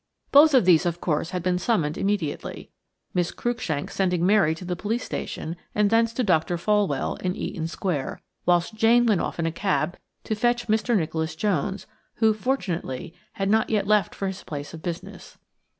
Both 0.31 0.53
these, 0.65 0.87
of 0.87 0.99
course, 0.99 1.29
had 1.29 1.43
been 1.43 1.59
summoned 1.59 1.95
immediately; 1.95 2.71
Miss 3.13 3.29
Cruikshank 3.31 3.91
sending 3.91 4.25
Mary 4.25 4.55
to 4.55 4.65
the 4.65 4.75
police 4.75 5.03
station 5.03 5.55
and 5.75 5.91
thence 5.91 6.11
to 6.13 6.23
Dr. 6.23 6.57
Folwell, 6.57 7.17
in 7.21 7.35
Eaton 7.35 7.67
Square, 7.67 8.19
whilst 8.47 8.73
Jane 8.73 9.05
went 9.05 9.21
off 9.21 9.37
in 9.37 9.45
a 9.45 9.51
cab 9.51 9.97
to 10.23 10.33
fetch 10.33 10.67
Mr. 10.67 10.97
Nicholas 10.97 11.35
Jones, 11.35 11.85
who, 12.15 12.33
fortunately, 12.33 13.13
had 13.33 13.47
not 13.51 13.69
yet 13.69 13.85
left 13.85 14.15
for 14.15 14.25
his 14.25 14.41
place 14.43 14.73
of 14.73 14.81
business. 14.81 15.37